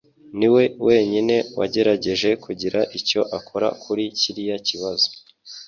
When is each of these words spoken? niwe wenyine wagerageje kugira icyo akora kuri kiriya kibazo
niwe 0.37 0.63
wenyine 0.87 1.35
wagerageje 1.59 2.29
kugira 2.43 2.79
icyo 2.99 3.21
akora 3.37 3.67
kuri 3.83 4.03
kiriya 4.19 4.57
kibazo 4.67 5.07